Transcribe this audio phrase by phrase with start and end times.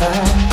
[0.00, 0.47] last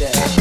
[0.00, 0.39] You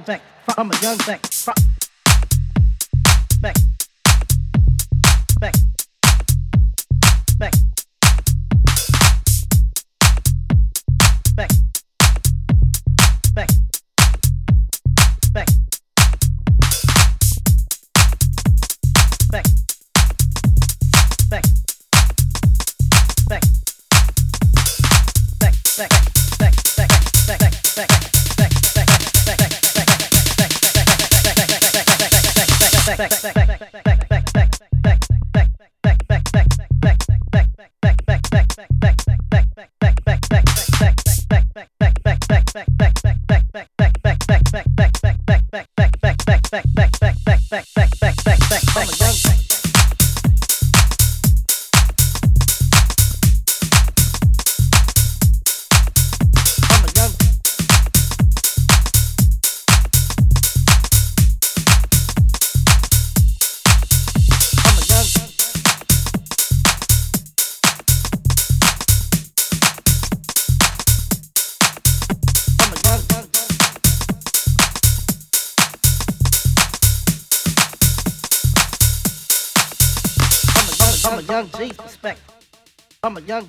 [0.00, 0.21] থাকবেন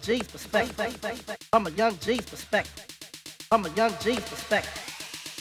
[0.03, 1.37] G perspective.
[1.49, 2.85] From a young G perspective.
[3.49, 4.83] From a young G perspective.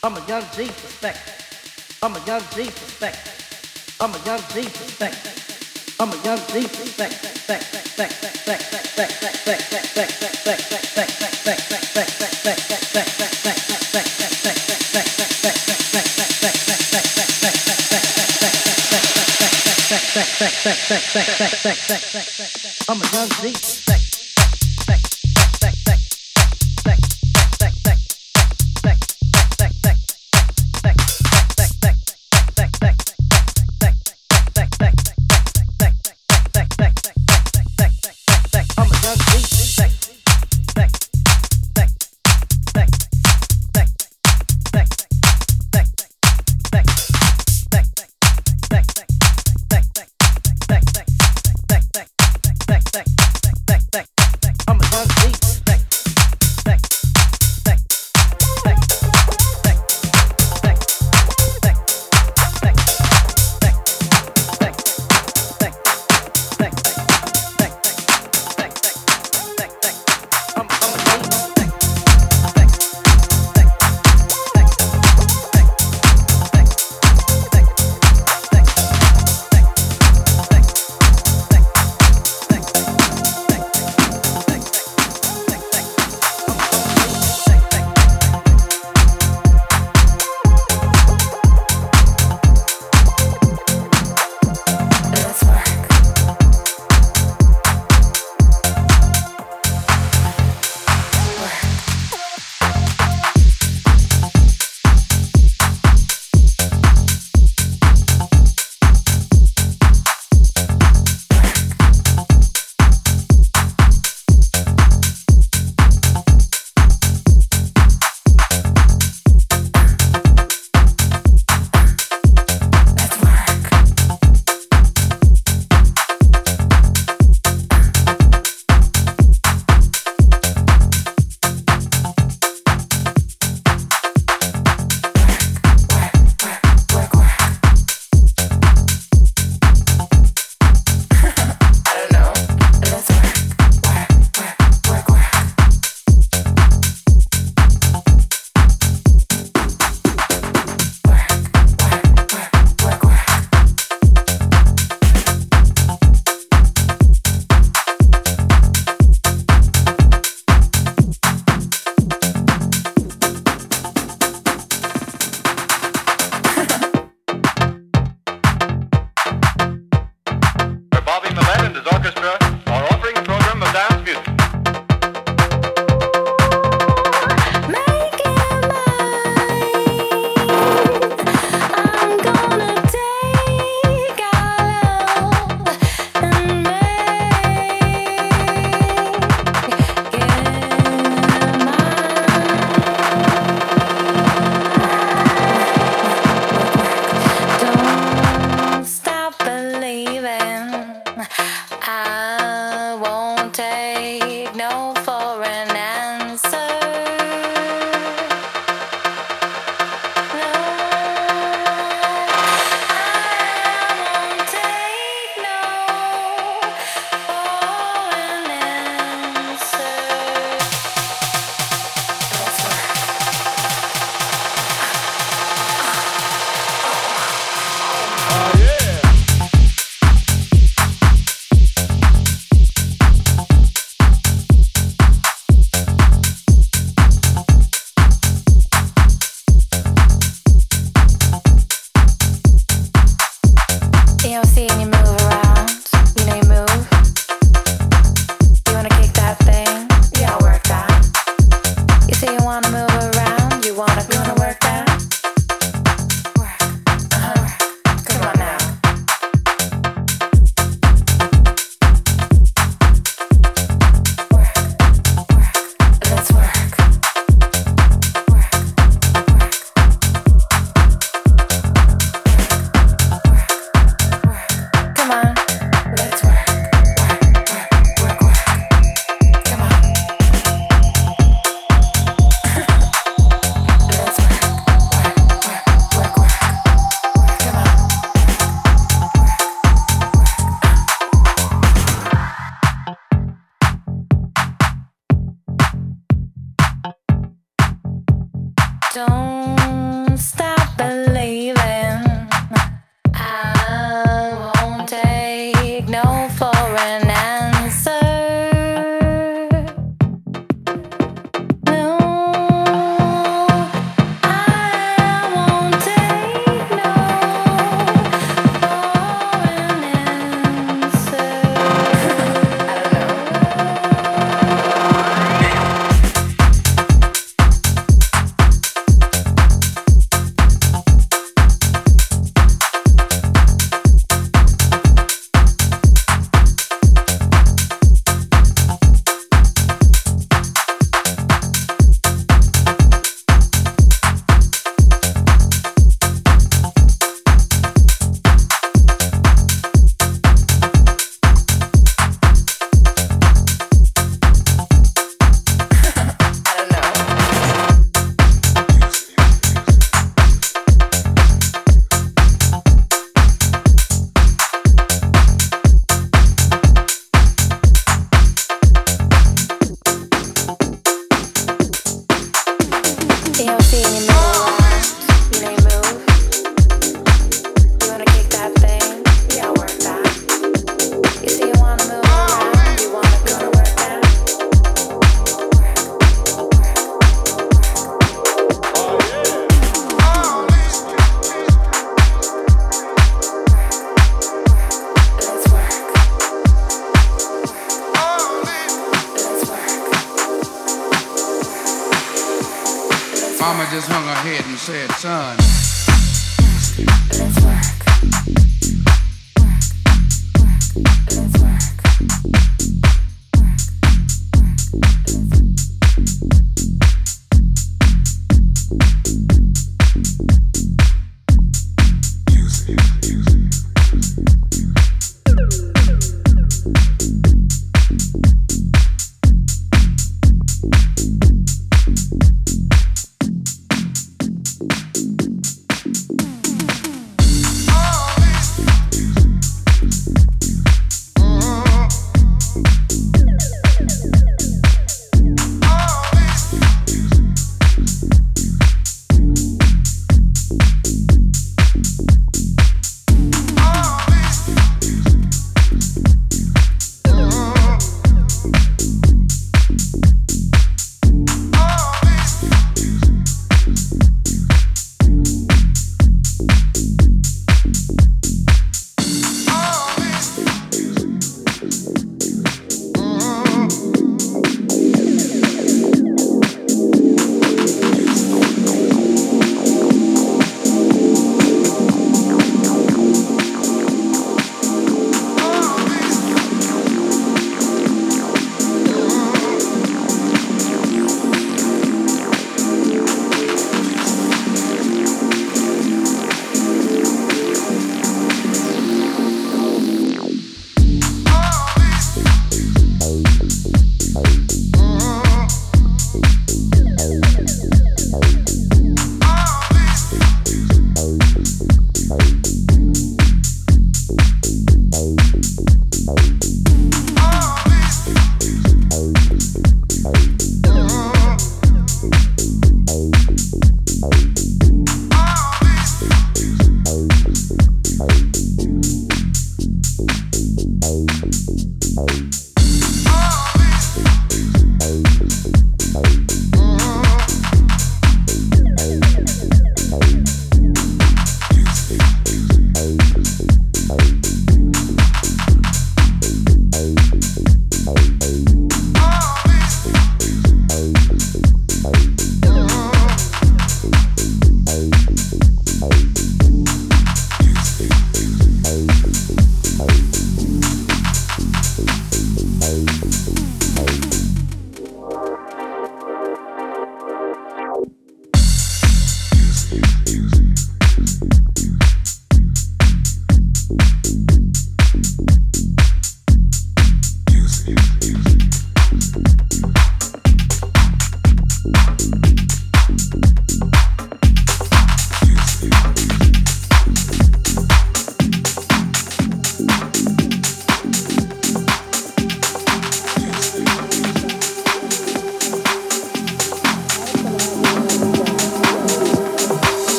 [0.00, 1.98] From a young G perspective.
[2.00, 3.36] From a young G perspective.
[3.98, 5.46] From a young G perspective.
[5.98, 7.86] From a young G's perspective.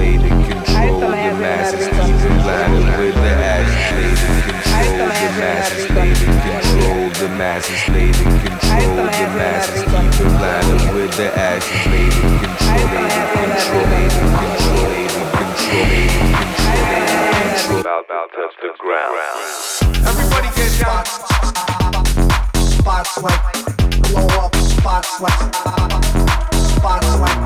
[0.00, 6.24] Ashley control the masses, even line with the Ashley to control the masses, they to
[6.40, 12.88] control the masses, they to control the masses, even line with the Ashley, they control,
[12.90, 13.04] they
[13.44, 14.08] control, they
[14.40, 15.92] control, they control, control,
[16.40, 17.80] control.
[17.80, 19.16] About, about touch the ground.
[20.08, 21.04] Everybody get down.
[22.72, 23.42] spots like
[24.08, 25.40] blow up, spots like
[26.72, 27.40] spots like.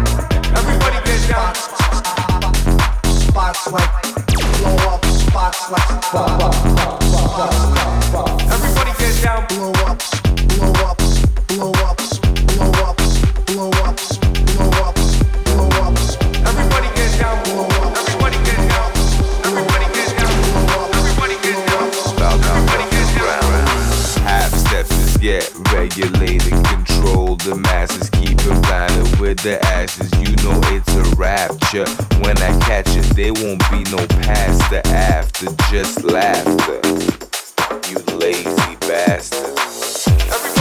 [0.56, 1.93] Everybody get down
[3.52, 3.90] spots like
[4.32, 5.90] blow up spots like
[8.50, 9.46] Everybody get down.
[9.48, 10.20] blow ups
[10.56, 12.18] blow ups blow ups
[12.56, 14.16] blow ups blow ups
[14.54, 16.16] blow ups blow ups
[16.48, 17.36] Everybody get down.
[18.00, 18.90] Everybody get down.
[19.44, 20.32] Everybody get down.
[20.94, 21.88] Everybody get down.
[22.16, 23.44] About Everybody get down.
[24.24, 30.10] Half steppers get regulated, control the masses, keep it blinded with the ashes.
[30.20, 31.86] You know it's a rapture.
[32.20, 36.80] When I catch it, there won't be no past the after, just laughter.
[37.90, 40.53] You lazy bastard.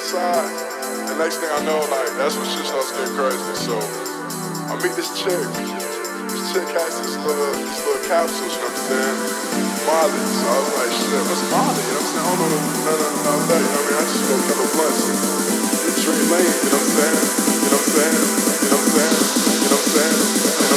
[0.00, 0.48] Inside,
[1.12, 3.52] and next thing I know, like that's when shit starts getting crazy.
[3.68, 3.76] So
[4.72, 5.44] I meet this chick.
[6.32, 9.18] This chick has this little these little capsules, you know what I'm saying?
[9.84, 10.24] Molly.
[10.40, 11.84] So I was like, shit, what's Molly?
[11.84, 12.24] You know what I'm saying?
[12.24, 14.00] I don't know none of of that, you know what I mean?
[14.00, 14.96] I just go cut a blunt.
[16.00, 17.20] Dream lane, you know what I'm saying?
[17.44, 18.24] You know what I'm saying?
[18.24, 19.20] You know what I'm saying?
[19.20, 20.69] You know what I'm saying?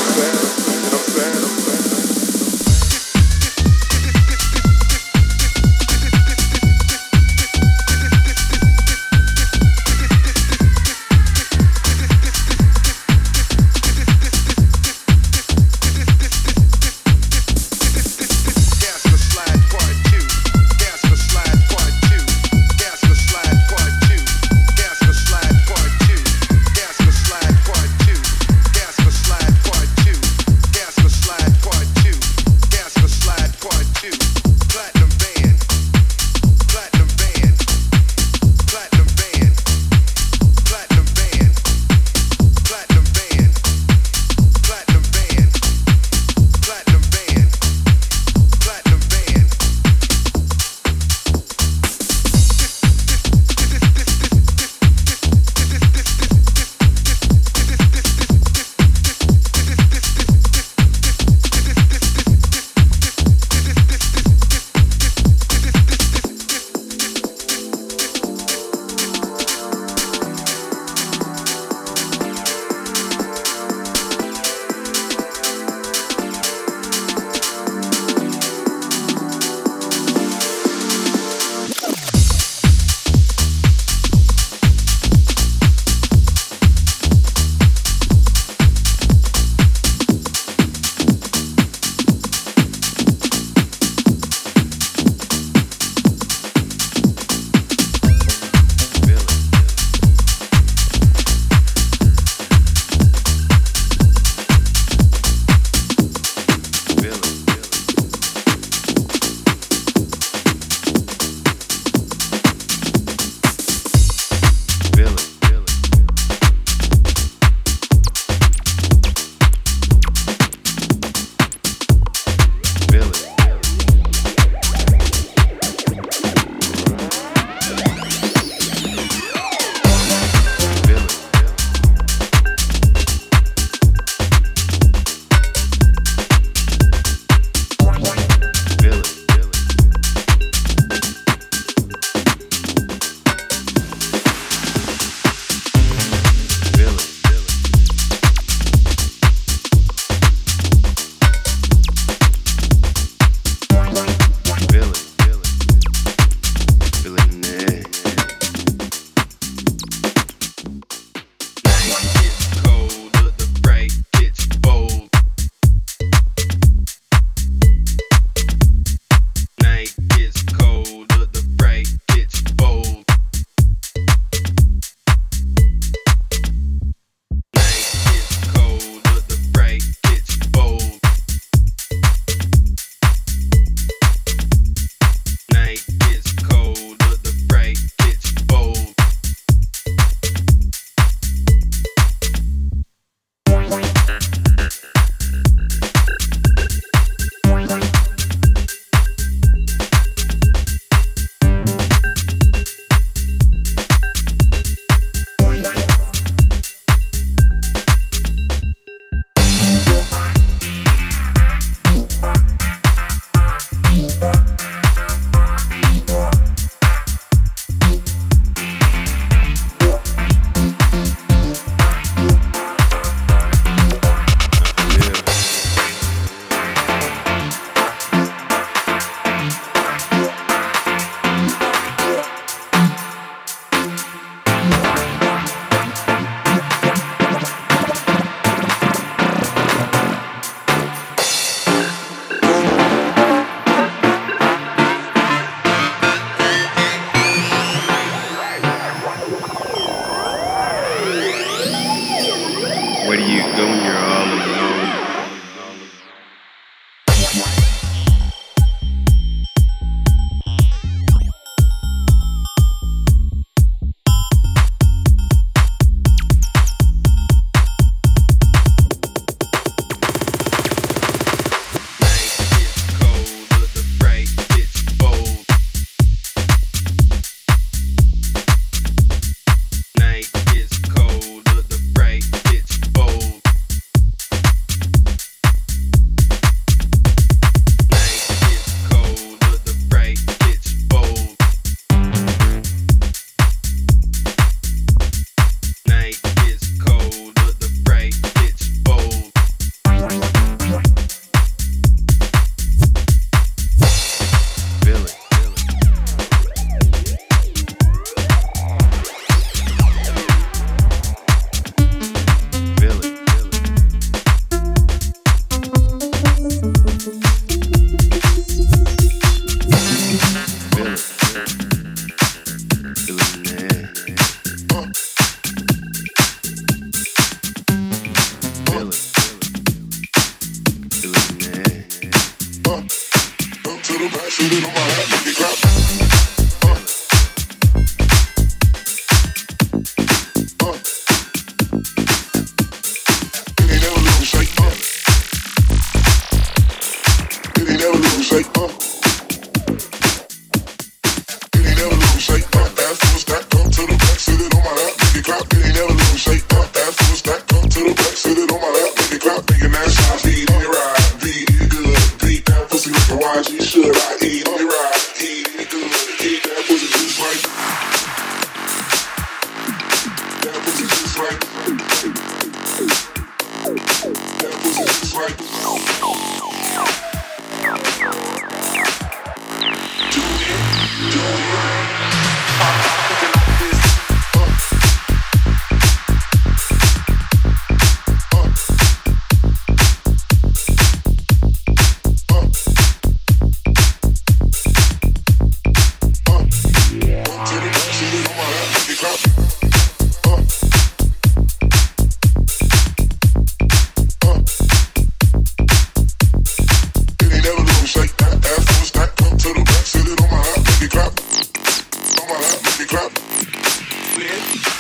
[414.26, 414.73] Uh.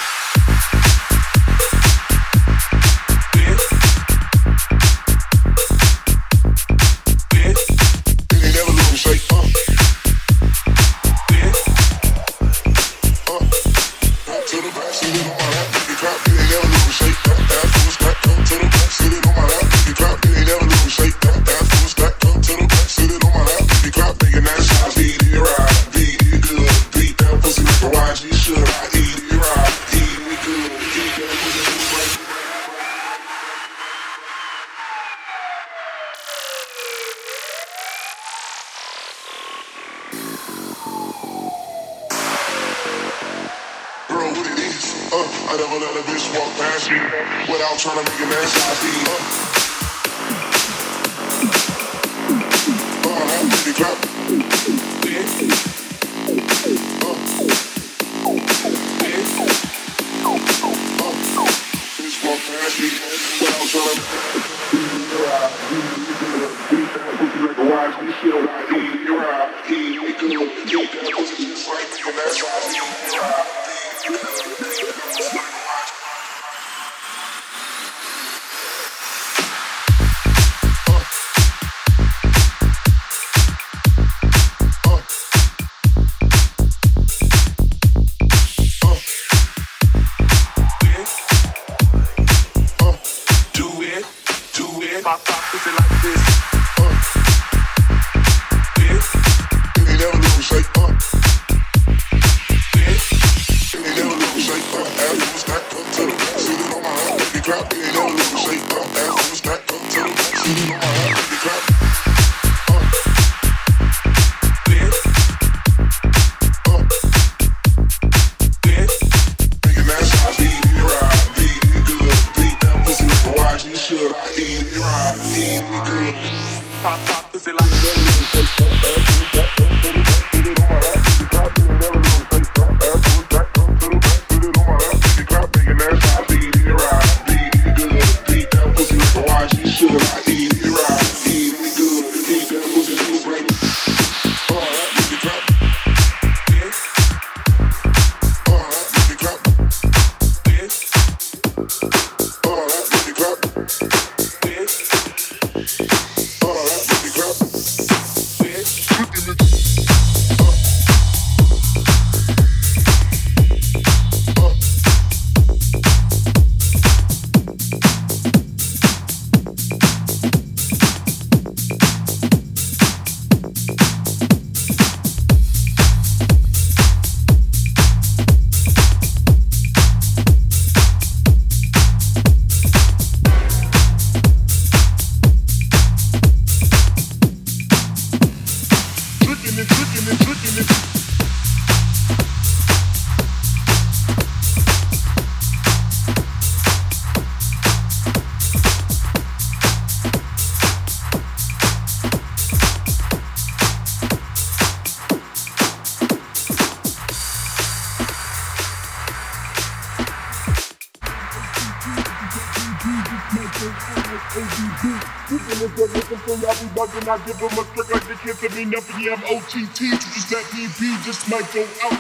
[220.80, 221.92] be, this might go out.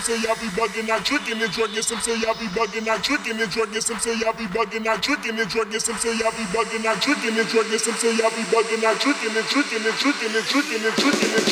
[0.00, 1.82] some say y'all be bugging, I drinking and drugging.
[1.82, 3.80] Some say y'all be bugging, I drinking and drugging.
[3.80, 5.80] Some say y'all be bugging, I drinking and drugging.
[5.80, 7.78] Some say y'all be bugging, I drinking and drugging.
[7.78, 11.30] Some say y'all be bugging, I drinking and drinking and drinking and drinking and drinking.
[11.36, 11.49] and tricking.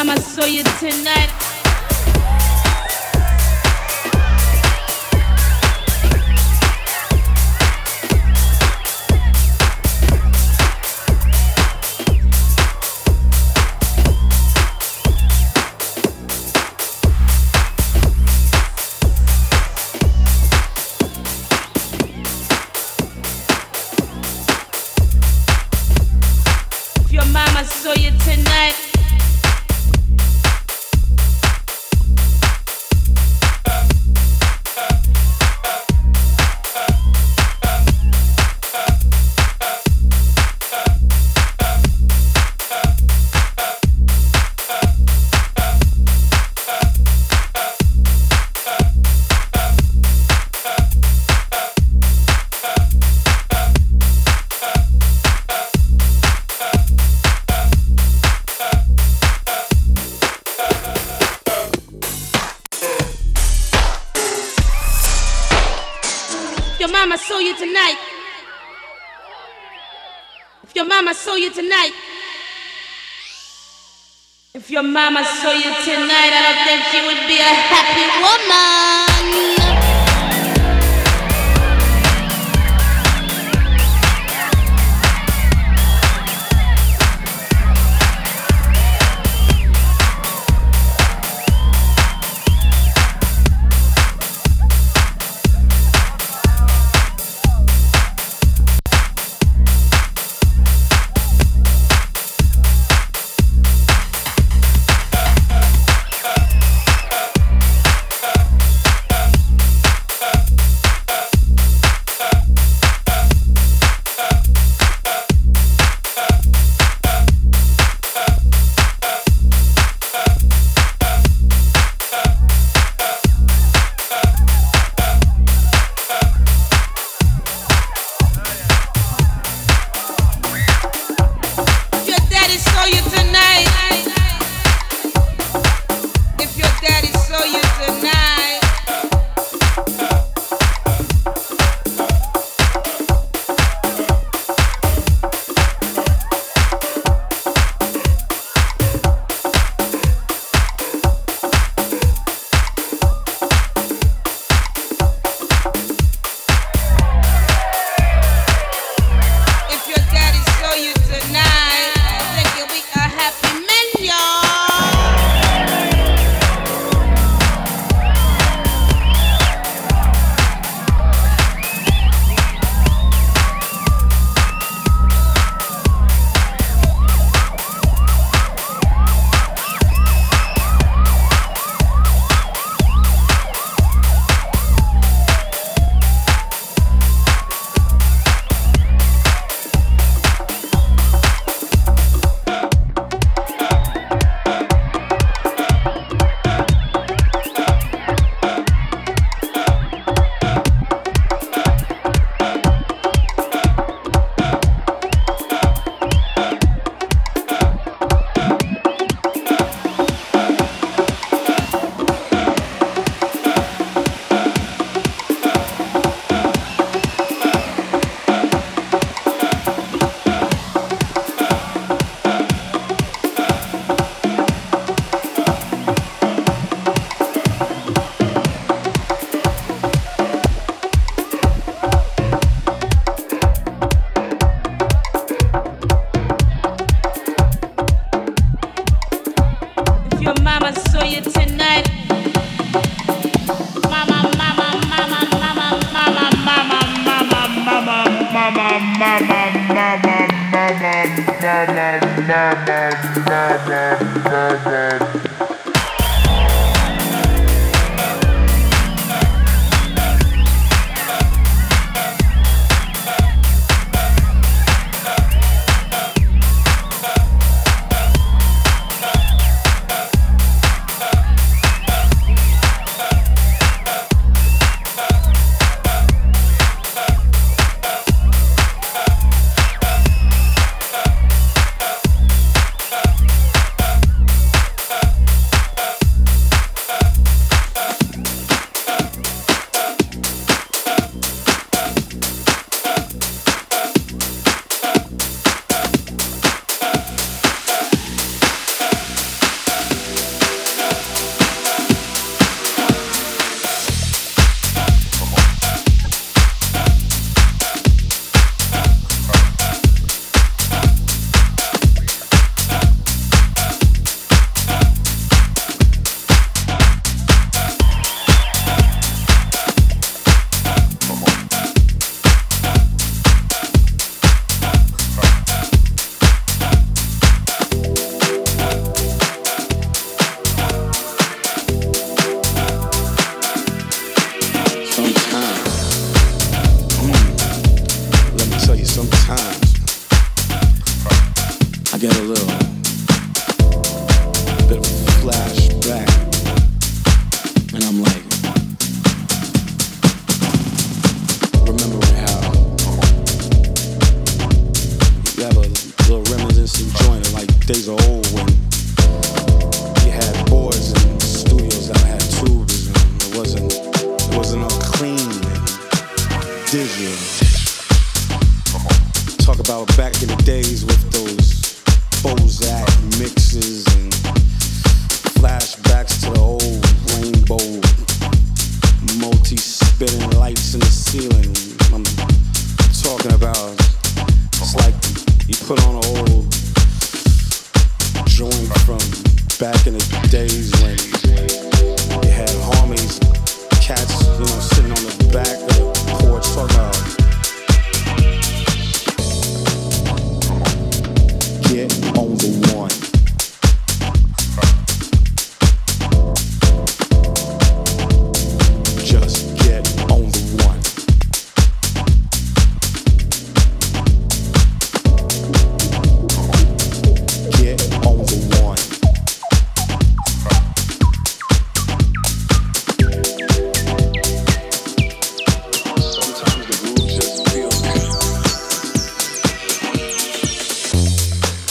[0.00, 1.49] time I saw you tonight.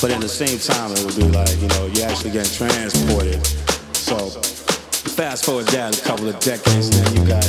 [0.01, 3.45] But at the same time, it would be like, you know, you're actually getting transported.
[3.91, 4.31] So,
[5.11, 7.43] fast forward down a couple of decades, then you got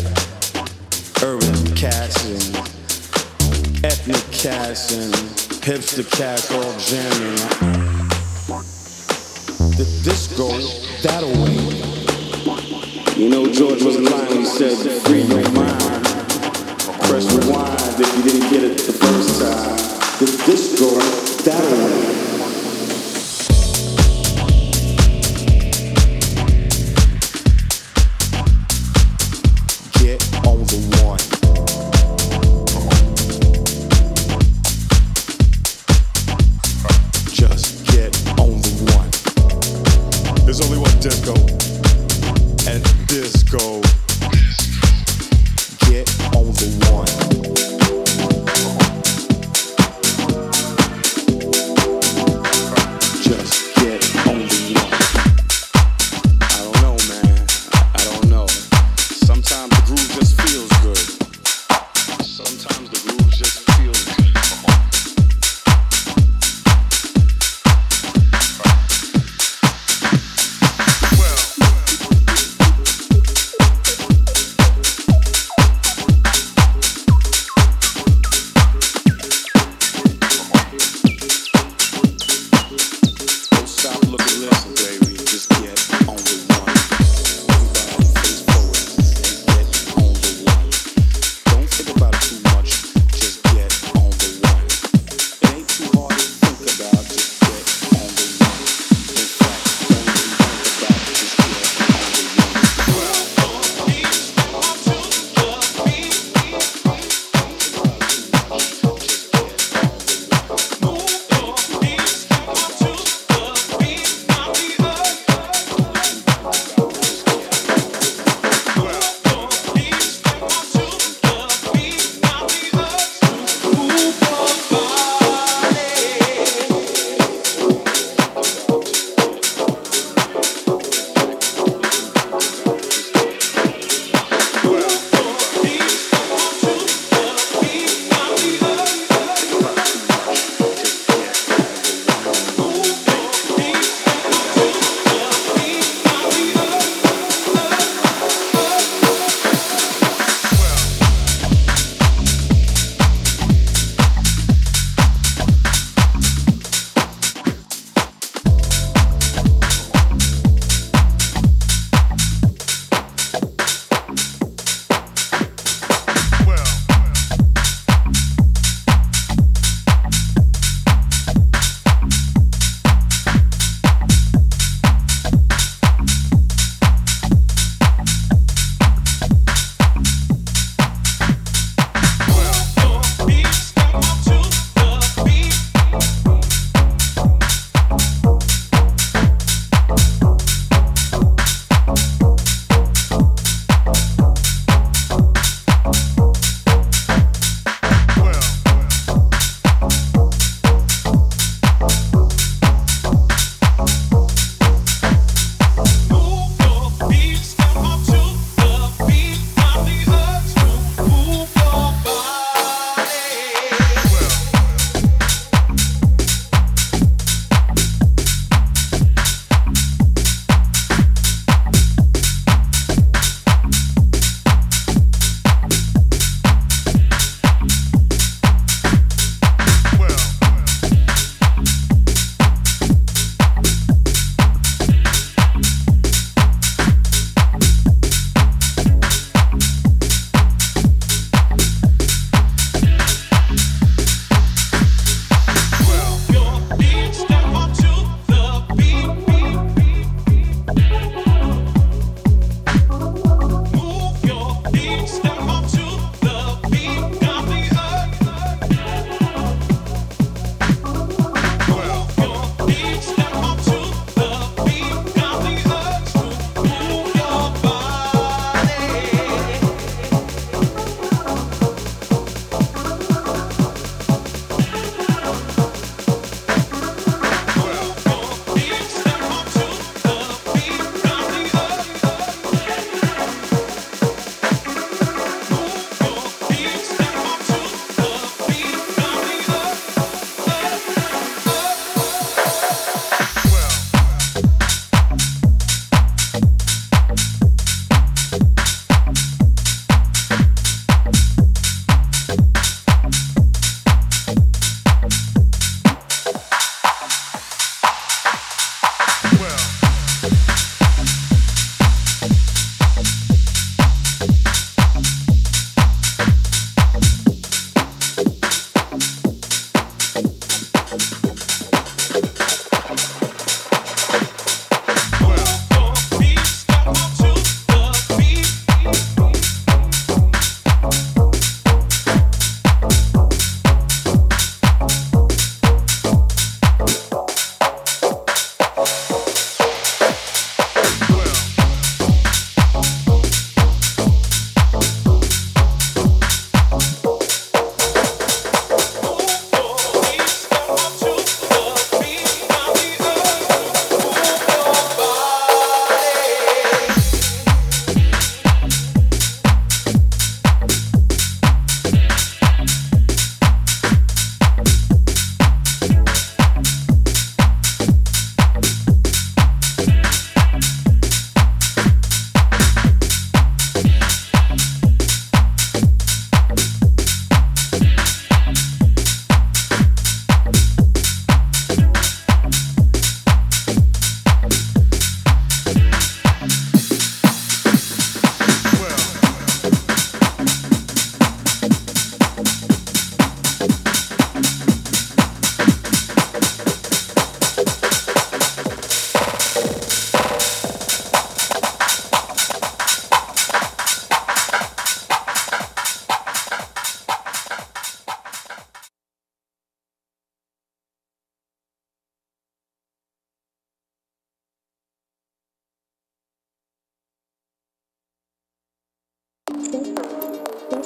[1.23, 2.57] urban cats and
[3.87, 5.15] ethnic cats and
[5.63, 7.39] hipster cats all jamming.
[9.79, 10.51] The disco
[11.07, 11.55] that away.
[13.15, 16.05] You know, George wasn't lying when he said, free your mind.
[17.07, 19.77] Press rewind if you didn't get it the first time.
[20.19, 20.99] The disco
[21.45, 22.00] that away.